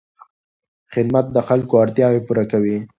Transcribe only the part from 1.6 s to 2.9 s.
اړتیاوې پوره کوي.